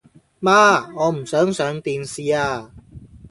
[0.39, 2.71] 媽，我唔想上電視吖